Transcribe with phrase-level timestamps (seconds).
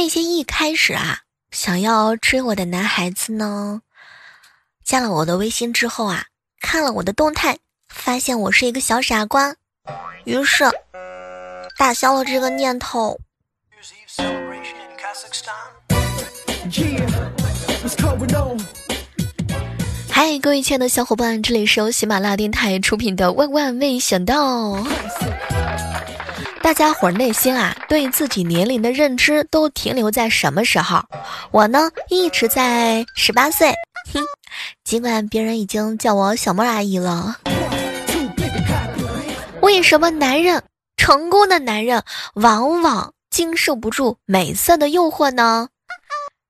[0.00, 1.18] 那些一开始啊
[1.50, 3.82] 想要追我的男孩子呢，
[4.82, 6.24] 加了我的微信之后啊，
[6.58, 7.58] 看了我的动态，
[7.90, 9.54] 发现我是一个小傻瓜，
[10.24, 10.64] 于是
[11.76, 13.20] 打消了这个念头。
[20.10, 24.76] 嗨，各位亲爱的小伙伴，这里是由喜马拉雅电台出品的《万万没想到》。
[26.62, 31.02] 大家伙儿内心啊，对自己年龄的认知都停留在什么时候？
[31.50, 33.70] 我呢，一直在十八岁。
[34.12, 34.22] 哼，
[34.84, 37.36] 尽管别人已经叫我小莫阿姨了。
[39.62, 40.62] 为什么男人
[40.96, 42.02] 成功的男人
[42.34, 45.68] 往往经受不住美色的诱惑呢？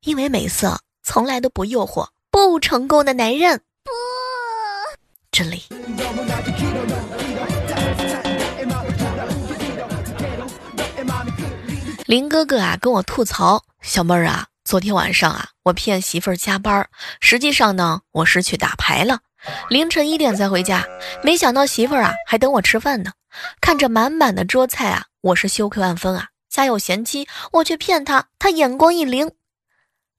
[0.04, 3.60] 因为美色从来都不诱惑不成功的男人。
[3.84, 3.90] 不，
[5.30, 5.62] 这里。
[12.10, 16.88] 林哥哥啊，跟我吐槽，小妹儿啊，昨天晚上啊，我骗媳妇儿加班，
[17.21, 19.21] 实际上呢，我是去打牌了，
[19.68, 20.85] 凌晨一点才回家，
[21.23, 23.12] 没想到媳妇儿啊还等我吃饭呢。
[23.60, 26.30] 看着满满的桌菜啊，我是羞愧万分啊。
[26.48, 29.30] 家有贤妻，我却骗她，她眼光一灵。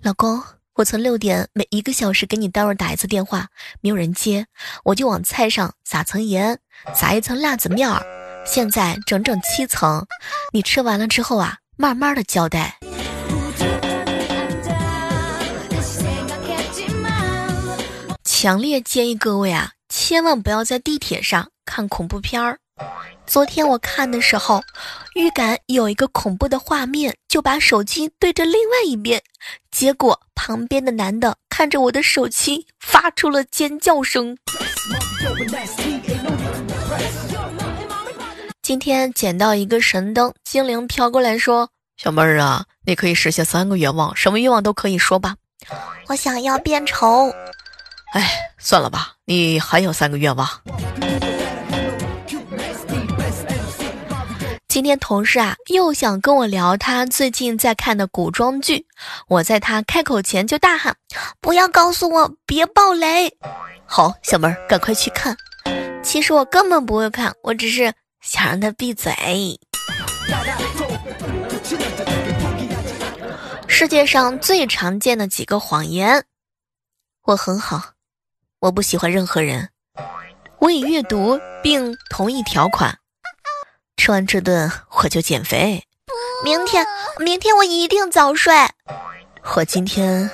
[0.01, 0.41] 老公，
[0.75, 3.49] 我从六点每一个小时给你单位打一次电话，
[3.81, 4.45] 没有人接，
[4.85, 6.57] 我就往菜上撒层盐，
[6.95, 8.01] 撒一层辣子面儿，
[8.45, 10.07] 现在整整七层，
[10.53, 11.57] 你吃完了之后啊。
[11.77, 12.77] 慢慢的交代。
[18.23, 22.57] 强烈建议各位啊，千万不要在地铁上看恐怖片儿。
[23.27, 24.63] 昨天我看的时候，
[25.13, 29.21] 预感有一个恐怖的画面，就把手机对着另外一边，
[29.69, 34.35] 结果旁边的男的看着我的手机，发出了尖叫声。
[38.71, 41.67] 今天捡到一个神灯，精灵飘过来说
[42.01, 45.35] ：“小妹儿啊，你可以实现三个愿望，什么愿望都可以说吧。
[46.07, 47.29] ”我想要变丑。
[48.13, 50.47] 哎，算了吧，你还有三个愿望。
[54.69, 58.85] 今天同事啊又想跟我聊他最近在看的古装剧，
[59.27, 60.95] 我在他开口前就大喊
[61.41, 63.35] ：“不要告诉我，别爆雷！”
[63.85, 65.35] 好，小妹儿赶快去看。
[66.01, 67.93] 其实我根本不会看，我只是。
[68.21, 69.11] 想让他闭嘴。
[73.67, 76.23] 世界上最常见的几个谎言：
[77.23, 77.93] 我很好，
[78.59, 79.69] 我不喜欢任何人，
[80.59, 82.99] 我已阅读并同意条款，
[83.97, 85.83] 吃完这顿我就减肥，
[86.43, 86.85] 明天
[87.17, 88.53] 明天我一定早睡，
[89.55, 90.29] 我今天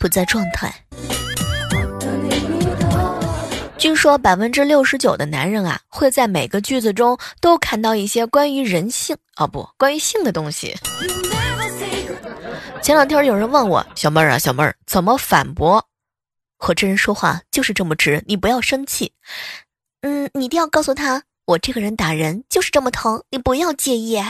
[0.00, 0.74] 不在状态。
[3.82, 10.72] 据说百分之六十九的男人啊，会在每个句子中都看到一些关于人性啊不关于性的东西。
[12.80, 15.84] 前两天有人问我小妹儿啊小妹儿怎么反驳？
[16.60, 19.10] 我这人说话就是这么直，你不要生气。
[20.02, 24.22] 嗯，你一定要告诉他，我这个人打人就是这么疼，你不要介意。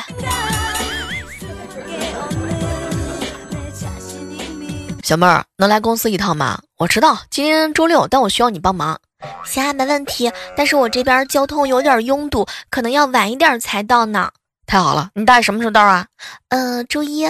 [5.03, 6.59] 小妹儿能来公司一趟吗？
[6.79, 8.99] 我知道今天周六，但我需要你帮忙。
[9.45, 10.31] 行，没问题。
[10.57, 14.31] 但是我这边交通有点拥堵，可能要晚一点才到呢。
[14.67, 16.07] 太好了，你大概什么时候到啊？
[16.49, 17.27] 呃，周一。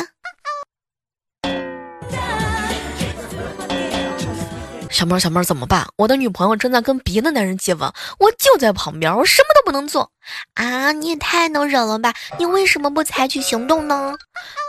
[4.90, 5.86] 小妹儿，小妹儿怎么办？
[5.96, 10.08] 我的女朋友正在跟别的男人接吻，我就在旁边，我什么都不能做
[10.54, 10.92] 啊！
[10.92, 12.12] 你也太能忍了吧？
[12.38, 14.14] 你为什么不采取行动呢？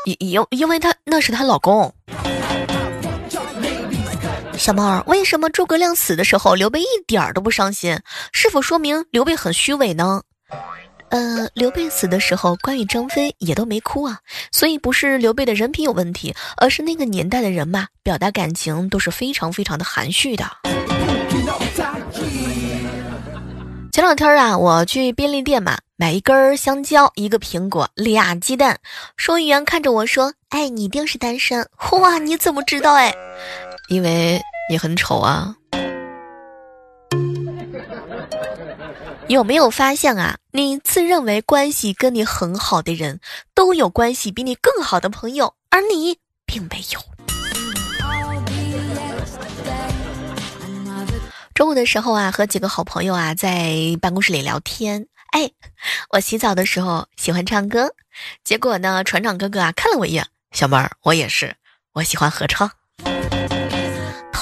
[0.05, 1.93] 因因因为她那是她老公。
[4.63, 7.99] 小猫儿，为什么诸葛亮死的时候刘备一点儿都不伤心？
[8.31, 10.21] 是否说明刘备很虚伪呢？
[11.09, 14.19] 呃，刘备死的时候，关羽、张飞也都没哭啊，
[14.53, 20.49] 所以不是刘备的人品有问题，而是那个年代的人嘛，表达感情都是非常非常的含蓄的。
[23.91, 28.79] 前两天啊，我去便利店嘛，买一根香蕉，一个苹果，俩鸡蛋。
[29.17, 31.67] 收银员看着我说：“哎，你一定是单身。”
[31.99, 32.93] 哇，你怎么知道？
[32.93, 33.13] 哎，
[33.93, 34.41] 因为。
[34.69, 35.57] 你很丑啊！
[39.27, 40.37] 有没有发现啊？
[40.51, 43.19] 你自认为关系跟你很好的人，
[43.53, 46.99] 都有关系比你更好的朋友，而你并没有。
[51.53, 55.07] 中午的时候啊，和几个好朋友啊在办公室里聊天。
[55.31, 55.51] 哎，
[56.11, 57.93] 我洗澡的时候喜欢唱歌，
[58.45, 61.57] 结果呢，船长哥哥啊看了我一眼，小妹儿，我也是，
[61.91, 62.71] 我喜欢合唱。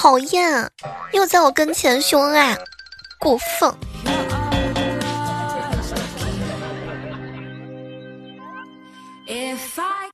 [0.02, 0.68] 讨厌，
[1.12, 2.58] 又在我跟前秀恩爱，
[3.20, 3.72] 过分。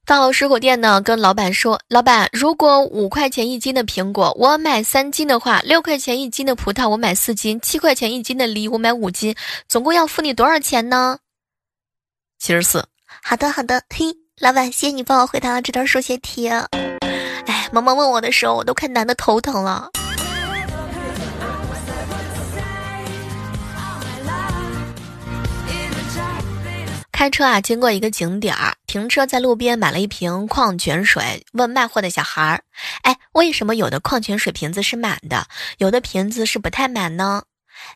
[0.04, 9.34] 到水果店呢，跟老板说：“老板，如果五块钱一斤的苹果我买三斤的话，六块钱一斤的葡萄我买四斤，七块钱一斤的梨我买五斤，
[9.66, 11.20] 总共要付你多少钱呢？”
[12.38, 12.84] 七十四。
[13.22, 13.82] 好的，好的。
[13.88, 16.46] 嘿，老板，谢谢你帮我回答了这道数学题。
[16.46, 16.66] 哎，
[17.70, 19.90] 萌萌问我的时候，我都快难的头疼了。
[27.12, 32.62] 开车啊，经过一个景点儿，停车在路边买了一瓶矿泉水，问卖货的小孩儿
[33.02, 35.44] ：“哎，为什么有的矿泉水瓶子是满的，
[35.78, 37.42] 有的瓶子是不太满呢？”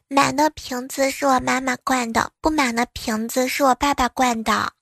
[0.09, 4.73] 满的瓶子是我妈妈灌的，不满的瓶子是我爸爸灌的。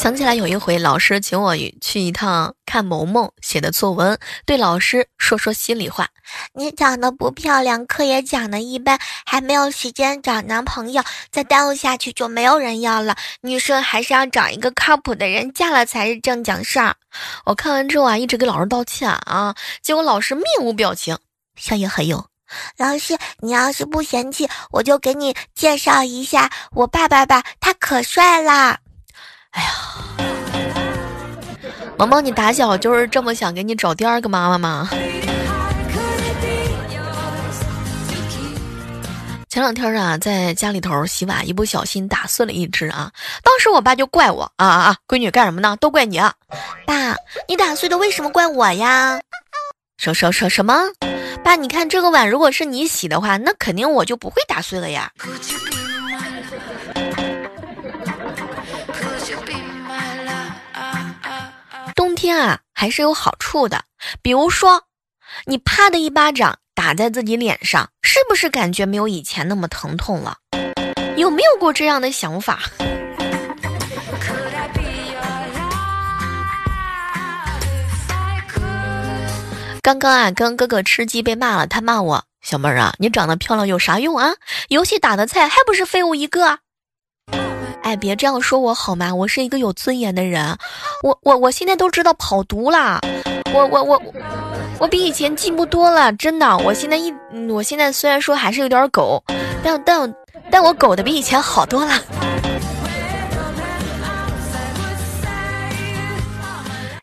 [0.00, 6.08] 想起来有一回，老师请我去一趟看萌萌写的作文，对老师说说心里话
[6.56, 13.14] ：“你长得不漂亮，课也讲的一般，还没有时间找男朋友，再耽误下去就没有人要了。
[13.42, 16.96] 女生还是要找一个靠谱的人，嫁了才是正经事儿。”
[17.44, 21.18] 我看完之后啊，一直给老师道歉啊，结果老师面无表情，
[21.56, 22.24] 笑也很有。
[22.78, 28.78] 老师，你要是不嫌弃，我就给你介绍一下我爸爸吧，他可帅啦。
[29.52, 29.70] 哎呀，
[31.98, 34.90] 萌萌，你打小就是这么想给你找第二个妈妈吗？
[39.48, 43.10] 前两天啊，在家里头洗碗，一不小心打碎了一只啊。
[43.42, 44.96] 当时我爸就怪我啊啊啊！
[45.08, 45.76] 闺女干什么呢？
[45.80, 46.32] 都怪你啊！
[46.86, 47.16] 爸，
[47.48, 49.20] 你打碎的为什么怪我呀？
[49.98, 50.78] 什什什什么？
[51.42, 55.10] 爸，你看这个碗，如果是你洗的话，那肯定我就不会打碎了呀。
[62.38, 63.84] 啊，还是有好处的。
[64.22, 64.84] 比如说，
[65.46, 70.36] 你啪的一巴掌打在自己脸上，是不是感觉没有以前那么疼痛了？
[71.16, 72.60] 有没有过这样的想法？
[79.82, 84.34] 刚刚啊，跟哥哥吃鸡被骂了，他骂我：“小妹儿啊，你长得漂亮有啥用啊？
[84.68, 86.60] 游戏打的菜还不是废物一个？”
[87.82, 89.14] 哎，别这样说我好吗？
[89.14, 90.56] 我是一个有尊严的人，
[91.02, 93.00] 我我我现在都知道跑毒啦，
[93.52, 94.02] 我我我
[94.78, 96.56] 我比以前进步多了，真的。
[96.58, 97.12] 我现在一，
[97.48, 99.22] 我现在虽然说还是有点狗，
[99.62, 100.14] 但但
[100.50, 101.92] 但我狗的比以前好多了。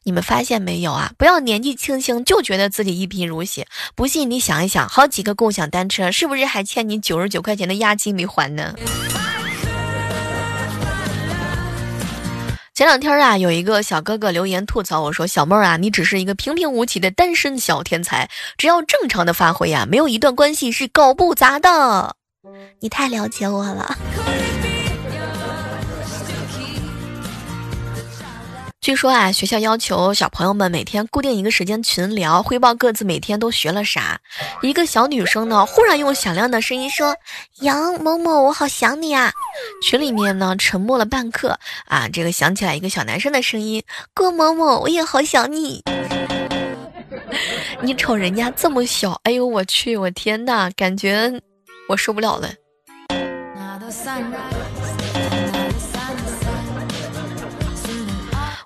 [0.04, 1.12] 你们发现没有啊？
[1.18, 8.74] 不要年纪轻轻就觉得自己一贫如洗，不信你想一想，好几个共享单车是不是还欠你九十九块钱的押金没还呢？
[12.78, 22.16] 前两天啊，有一个小哥哥留言吐槽我说：“小妹儿啊，你只是一个平平无奇的单身小天才，只要正常的发挥呀，没有一段关系是搞不砸的。”
[22.80, 23.98] 你太了解我了。
[28.88, 34.18] 据说啊，学校要求小朋友们每天固定一个时间群聊，汇报各自每天都学了啥。
[34.62, 37.14] 一个小女生呢，忽然用响亮的声音说
[37.60, 39.30] ：“杨某某，我好想你啊！”
[39.84, 43.84] 群里面呢，沉默了半刻啊，这个响起来一个小男生的声音
[44.16, 45.84] ：“郭某某，我也好想你。
[47.84, 51.30] ”你瞅人家这么小，哎呦我去，我天呐，感觉
[51.90, 52.50] 我受不了了。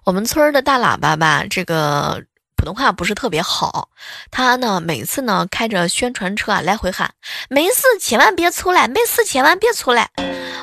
[0.04, 2.22] 我们村儿的大喇叭吧，这个
[2.56, 3.88] 普通话不是特别好。
[4.32, 7.12] 他呢，每次呢开着宣传车啊，来回喊
[7.50, 8.88] ：“没事，千万别出来！
[8.88, 10.10] 没事，千万别出来！”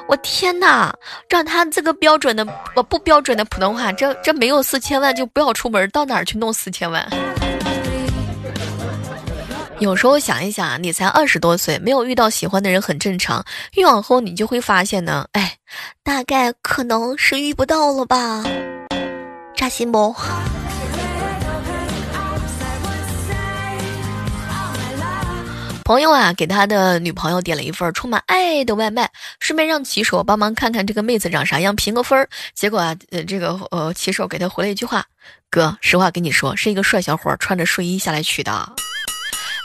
[0.08, 0.92] 我天哪，
[1.28, 7.08] 让他这个标准的不不标准的普通话，这这没有四千万就不要出门，到哪儿去弄四千万？
[9.78, 13.44] 有时候想一想，你才二十多岁，没有遇到喜欢的人很正常。
[13.74, 15.58] 越往后，你就会发现呢，哎，
[16.02, 18.42] 大概可能是遇不到了吧。
[19.58, 20.14] 扎心不？
[25.84, 29.10] 朋友啊，给他的女朋友点了一份充满爱的外卖，
[29.40, 32.28] 顺便让骑手帮忙看看这个妹子长啥样，评个分儿。
[32.54, 35.04] 结果啊，呃，这个呃，骑手给他回了一句话
[35.50, 38.52] ：“哥，实话跟你说，是一个帅小伙穿着睡衣下来取的。”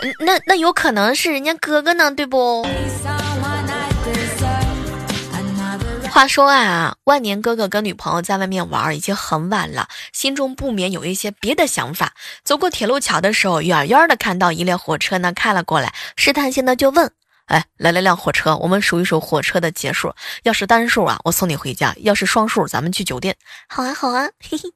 [0.02, 2.66] 嗯，那那有可能是人家哥哥呢，对不？
[6.14, 12.14] 话说啊，万年哥哥跟女朋友在外面玩，已经很晚了，心中不免有一些别的想法。
[12.44, 17.12] 走过铁路桥的时候，远远的看到一列火车呢开了过来，试探性的就问
[17.50, 20.14] ：“哎，来了辆火车，我们数一数火车的节数。
[20.44, 23.36] 要是单数啊，我送你回家；要是双数，咱们去酒店。”
[23.68, 24.70] 好啊，好啊，嘿嘿。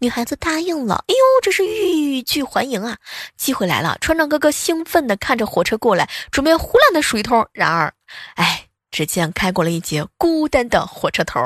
[0.00, 1.04] 女孩子答应了。
[1.06, 2.96] 哎呦，这是欲拒还迎啊！
[3.36, 7.46] 机会来了，船长哥哥兴奋的看着火车过来，准备胡乱的数一通。
[7.52, 7.94] 然而，
[8.34, 8.66] 哎。
[8.92, 11.40] 只见开过了一节孤单的火车头。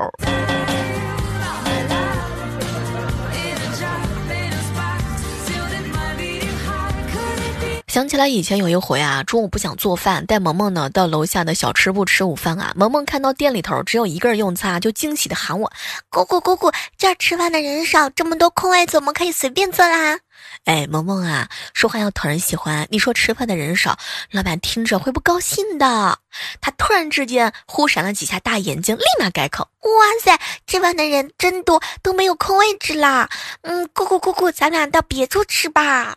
[7.97, 12.75] 想起来以前有一回啊，中午不想做饭，带萌萌呢到楼下的小吃部吃午饭啊。
[12.77, 15.73] 萌萌看到店里头只有一个人用餐，就惊喜的喊我
[16.11, 20.19] ：“姑姑姑姑，这儿吃饭的人少，这么多空位子，我们可以随便坐啦。”
[20.67, 22.87] 哎，萌萌啊，说话要讨人喜欢。
[22.91, 23.97] 你说吃饭的人少，
[24.31, 26.19] 老板听着会不高兴的。
[26.61, 29.91] 他突然之间忽闪了几下大眼睛，立马改口：“哇
[30.23, 33.31] 塞，吃饭的人真多，都没有空位置啦。
[33.63, 36.17] 嗯，姑姑姑姑，咱俩到别处吃吧。”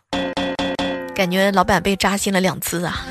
[1.20, 3.04] 感觉老板被扎心了两次啊！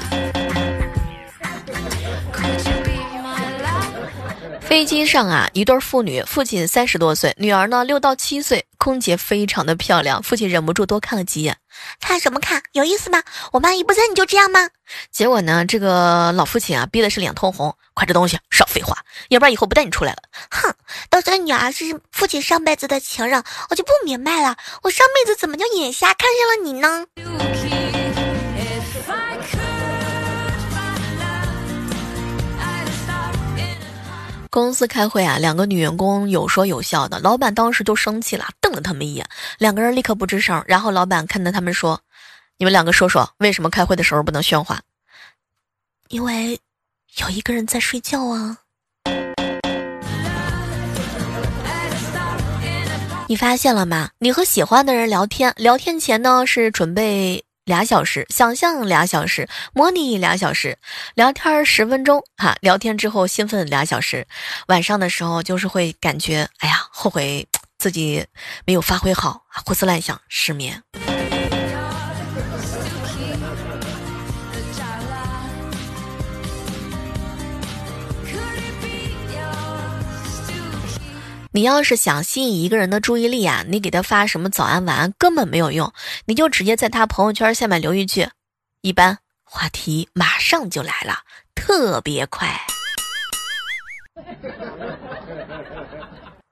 [4.61, 11.55] 飞机上啊，一对父女，父亲三十多岁，女儿呢六到七岁，空姐非常的漂亮，父亲忍不住多看了几眼。
[11.99, 12.63] 看什么看？
[12.71, 13.21] 有意思吗？
[13.51, 14.67] 我妈一不在你就这样吗？
[15.11, 18.97] 结果呢，这个老父亲啊憋的是脸通红，快吃东西，少废话，
[19.29, 20.23] 要不然以后不带你出来了。
[20.49, 20.73] 哼，
[21.11, 27.05] 都说女儿是父亲上辈子的情人，我就不明白了，我上辈子怎么就眼瞎看上了你呢？
[34.49, 39.27] 公司开会啊，两个女员工有说有笑的，老板当时就生气了，瞪了他们一眼，
[39.59, 40.63] 两个人立刻不吱声。
[40.67, 42.01] 然后老板看着他们说
[42.57, 44.81] ：“你们两个说说，为什么开会的时候不能喧哗？”
[46.09, 46.59] 因为
[47.17, 48.57] 有一个人在睡觉啊。
[53.27, 54.09] 你发现了吗？
[54.17, 57.43] 你和喜欢的人聊天，聊天前呢是准备。
[57.69, 60.79] 俩小时，想象俩小时，模拟俩小时，
[61.13, 64.25] 聊天十分钟，哈，聊天之后兴奋俩小时，
[64.69, 67.47] 晚上的时候就是会感觉，哎呀，后悔
[67.77, 68.25] 自己
[68.65, 70.81] 没有发挥好，胡思乱想，失眠。
[81.51, 85.91] 你要是想吸引一个人的注意力啊，你给他发什么早安晚安根本没有用，
[86.25, 88.29] 你就直接在他朋友圈下面留一句，
[88.81, 91.21] 一般话题马上就来了，
[91.55, 92.55] 特别快。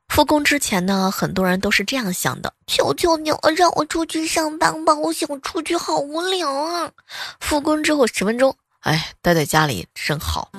[0.07, 6.91] 复工之前呢，很多人都是这样想的：求求你了，让我出去上班吧，我想出去，好无聊啊。
[7.39, 10.51] 复工之后十分钟，哎，待在家里真好。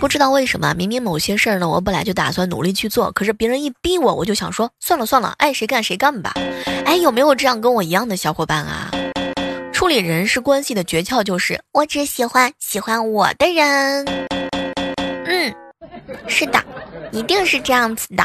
[0.00, 6.32] 不知道为什么，明明某些事儿呢，我本来就打算努力去做，可是别人一逼我，我就想说算了算了，爱谁干谁干吧。
[6.86, 8.90] 哎，有没有这样跟我一样的小伙伴啊？
[9.74, 14.06] 处理人事关系的诀窍就是，我只喜欢喜欢我的人。
[15.26, 15.54] 嗯，
[16.26, 16.58] 是的，
[17.12, 18.24] 一定是这样子的。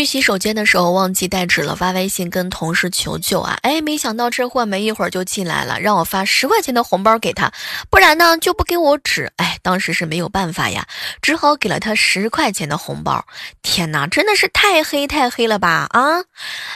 [0.00, 3.58] 去洗手间的时候忘记带纸了，发微信跟同事求救啊！
[3.60, 7.52] 哎，没想到这货没一会儿就进来了，让我发十块钱的红包给他，
[7.90, 9.30] 不然呢就不给我纸。
[9.36, 10.86] 哎，当时是没有办法呀，
[11.20, 13.26] 只好给了他十块钱的红包。
[13.60, 15.86] 天哪，真的是太黑太黑了吧！
[15.90, 16.24] 啊，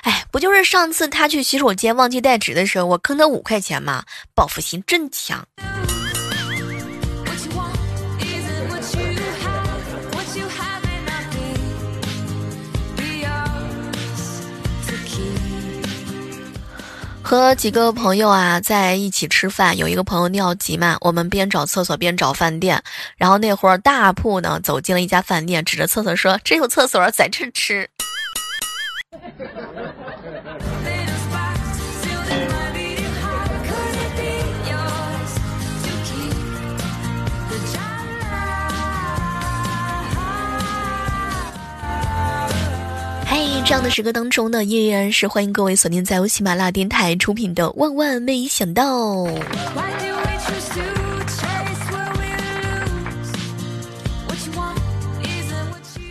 [0.02, 4.04] 哎，不就是上次他去洗手间忘记带纸的时候，我坑他五块钱吗？
[4.34, 5.46] 报复心真强。
[17.24, 22.82] 和几个朋友啊在一起吃饭，有一个朋友尿急嘛，我们边找厕所边找饭店。
[23.16, 27.88] 然后那会儿大铺呢走进了一家饭店，指着厕所说：“这有厕所，在这吃。”
[43.66, 48.84] 这样的时刻当中呢，依然是欢迎各位锁定在由喜马拉雅电台出品的《万万没想到》。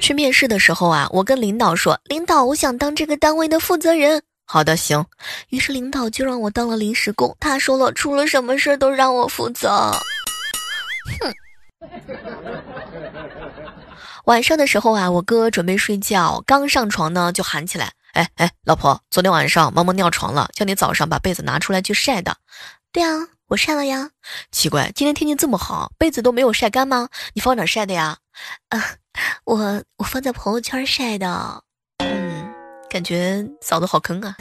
[0.02, 5.06] 去面试的时候啊，我跟领导说：“领导，我想当这个单位的负责人。”好的，行。
[5.50, 7.34] 于是领导就让我当了临时工。
[7.40, 9.70] 他说了，出了什么事都让我负责。
[11.22, 11.34] 哼。
[14.26, 22.38] 晚上的时候啊，我哥准备睡觉，刚上床呢，就喊起来：“哎哎，老婆，昨天晚上萌萌尿床了，叫你早上把被子拿出来去晒的。
[22.94, 24.12] ”“对啊，我晒了呀。
[24.50, 27.10] ”“奇怪，今天天气这么好，被子都没有晒干吗？
[27.34, 28.18] 你放哪晒的呀
[28.70, 28.96] ？”“啊，
[29.44, 31.62] 我我放在朋友圈晒的。
[32.00, 32.50] ”“嗯，
[32.90, 34.38] 感觉嫂子好坑啊。”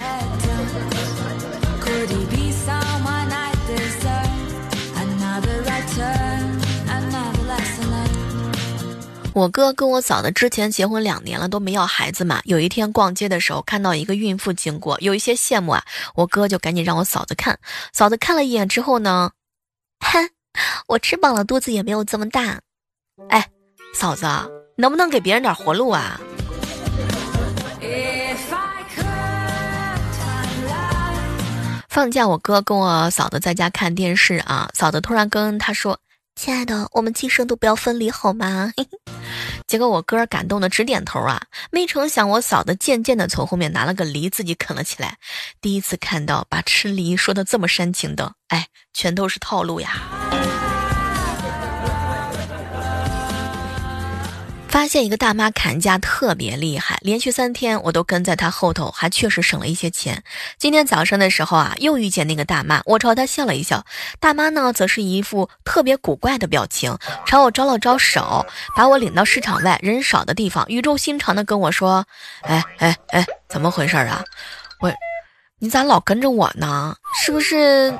[9.35, 12.43] 我哥跟我嫂子之前结婚两年了都没要孩子嘛。
[12.45, 15.83] 有一天逛街的时候看到一个孕妇经过，有一些羡慕啊。
[16.15, 17.59] 我哥就赶紧让我嫂子看，
[17.95, 19.31] 嫂子看了一眼之后呢，
[20.01, 20.29] 哼，
[20.87, 22.61] 我吃饱了肚子也没有这么大。
[23.31, 23.49] 哎，
[23.95, 24.27] 嫂子，
[24.77, 26.21] 能不能给别人点活路啊？
[31.89, 35.99] 放假，我哥跟我嫂子在家看电视啊，嫂子突然跟他说。
[36.35, 38.73] 亲爱的，我们今生都不要分离，好吗？
[39.67, 41.41] 结果我哥感动的直点头啊！
[41.71, 45.17] 没成想，我嫂子渐渐的从后面拿了个梨，自己啃了起来。
[45.61, 50.22] 第一次看到把吃梨说的这么煽情的，哎，全都是套路呀！
[54.73, 60.25] 发现一个大妈砍价特别厉害，连续三天我都跟在她后头，还确实省了一些钱。
[60.57, 63.85] 今天早上的时候啊，又遇见那个大妈，我朝她笑了一笑，
[64.19, 72.07] 大妈呢则是一副特别古怪的表情，朝我招了招手，把我领到市场外人少的地方，语重心长的跟我说
[72.41, 74.25] ：“哎哎哎，怎么回事啊？
[74.81, 74.91] 我，
[75.59, 76.97] 你咋老跟着我呢？
[77.23, 77.93] 是不是？”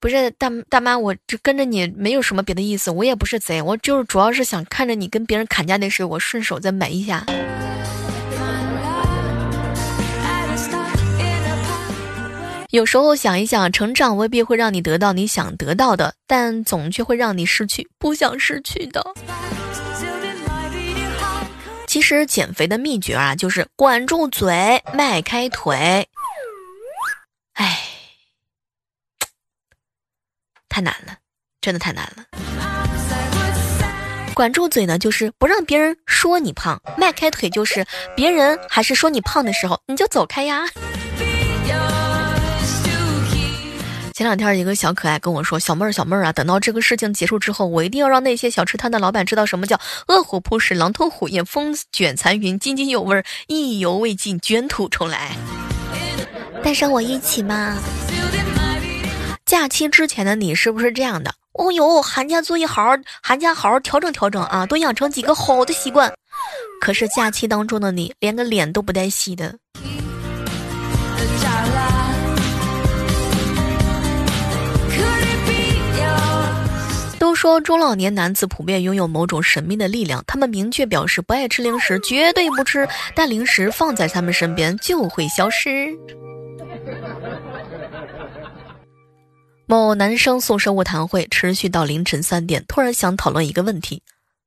[0.00, 7.26] 不是大大妈，我这跟着你没有什么别的意思，我也不是贼，我就是主要是想看着你跟别人砍价的时候，我顺手再买一下。
[12.70, 19.04] 有时候想一想，成长未必会让你得到你想得到的，但总却会让你失去不想失去的。
[21.86, 26.08] 其实减肥的秘诀啊，就是管住嘴，迈开腿。
[27.54, 27.78] 哎。
[30.80, 31.14] 太难了，
[31.60, 32.24] 真的太难了。
[34.32, 37.84] 管住嘴呢，就是不让别人说你胖；迈开腿就是
[38.16, 40.62] 别人还是说你胖的时候，你就走开呀。
[44.14, 55.32] 前两天一个小可爱跟我说：“小妹儿，小妹儿啊，等到这个事情结束之后，我一定要让那些小吃摊的老板知道什么叫饿虎扑食，狼吞虎咽，风卷残云，津津有味，意犹未尽，卷土重来。”
[56.64, 57.76] 带上我一起嘛。
[59.50, 61.34] 假期之前的你是不是这样的？
[61.54, 66.12] 哦呦，寒假作业好好，寒假好好调整调整啊，多养成几个好的习惯。
[66.80, 69.56] 可是假期当中的你，连个脸都不带洗的。
[77.18, 85.88] 都说中老年男子普遍拥有某种神秘的力量，他们明确表示不爱吃零食，绝对不吃，但零食放在他们身边就会消失。
[89.70, 94.02] 某男生宿舍卧谈会持续到凌晨三点，突然想讨论一个问题：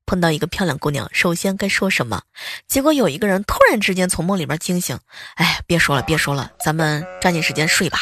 [0.06, 2.24] 碰到一个漂亮姑娘，首先该说什么？
[2.68, 5.00] 结果有一个人突然之间从梦里边惊醒，
[5.36, 7.98] 哎，别说了，别说了，咱们抓紧时间睡吧。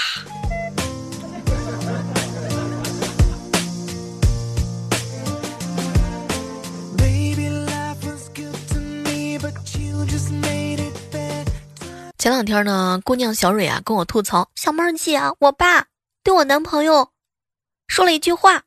[12.17, 15.85] 前两天呢，姑娘小蕊啊跟我吐槽：“小妹儿姐，我爸。”
[16.23, 17.09] 对我男朋友
[17.91, 18.61] 说了一句话：“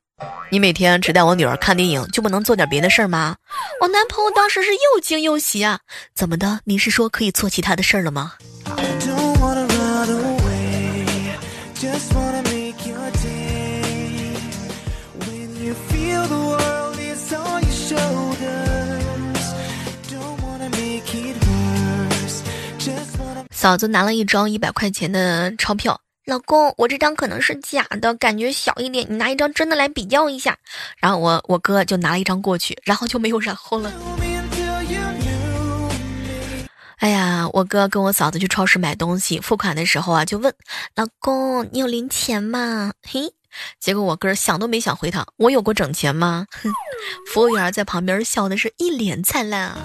[0.53, 3.35] 你每天只带我女儿看电影，就不能做点别的事儿吗？”
[3.81, 5.81] 我男朋友当时是又惊又喜啊！
[6.15, 6.61] 怎么的？
[6.65, 8.35] 你是说可以做其他的事儿了吗？
[23.51, 25.99] 嫂子拿了一张一百块钱的钞票。
[26.27, 29.07] 老公，我这张可能是假的，感觉小一点。
[29.11, 30.57] 你拿一张真的来比较一下。
[30.99, 33.93] 然后我我哥就拿了一张过去，然后就没有然后了。
[36.97, 40.55] 哎呀，我哥跟我嫂子去超市买东西，付款的时候啊，就问
[40.97, 43.31] 老公：“你有零钱吗？”嘿，
[43.79, 46.73] 结果我哥想都没想回他：“我有过整钱吗？”哼，
[47.31, 49.77] 服务员在旁边笑的是一脸灿烂啊。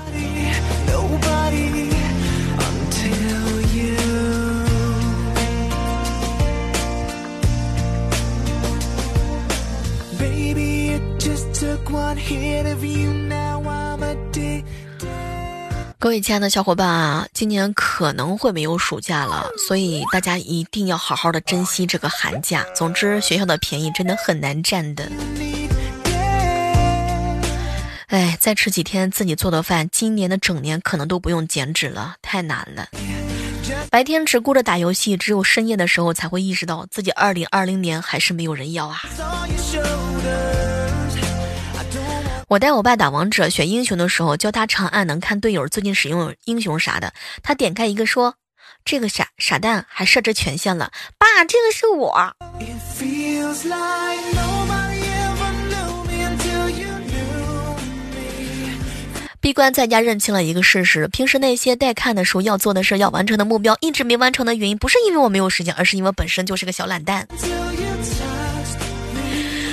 [16.00, 22.66] 各位亲爱的小伙伴啊，今年可能会没有暑假了，所以大家一定要好好的珍惜这个寒假。
[22.74, 25.12] 总之，学校的便宜真的很难占的。
[28.08, 32.88] 哎，再吃几天自己做的饭，今年的整年可能都不用减脂了，太难了。
[33.90, 39.02] 白天只顾着打游戏，只有深夜的时候才会意识到自己二零二零年还是没有人要啊。
[42.50, 47.14] 我带我爸打王者选英雄的时候，教他长按能看队友最近使用英雄啥的。
[47.44, 48.34] 他点开一个说
[48.84, 52.34] ：“这个傻傻蛋还设置权限了，爸，这个是我。”
[59.40, 67.28] 闭关在家认清了一个事实：平时那些待看的书、要做的事、要完成的目标，一直没完成的原因，不是因为我没有时间，而是因为本身就是个小懒蛋。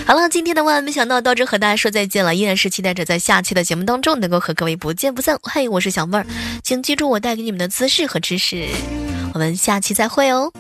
[0.07, 5.37] 好了，今天的万万没想到到这和大家说再见了，依然是期待着在下期的节目当中能够和各位不见不散。
[5.43, 6.25] 嘿，我是小妹儿，
[6.63, 8.69] 请记住我带给你们的姿势和知识，
[9.35, 10.53] 我们下期再会哦。